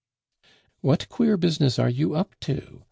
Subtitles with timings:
[0.79, 2.79] "What queer business are you up to?"